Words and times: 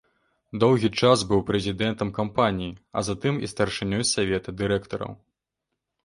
Доўгі 0.61 0.89
час 1.01 1.19
быў 1.33 1.41
прэзідэнтам 1.49 2.09
кампаніі, 2.19 2.69
а 2.97 3.03
затым 3.09 3.37
і 3.47 3.49
старшынёй 3.53 4.03
савета 4.13 4.49
дырэктараў. 4.63 5.13